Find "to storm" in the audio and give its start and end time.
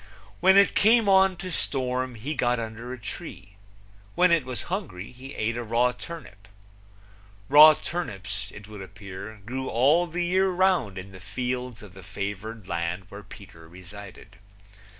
1.35-2.15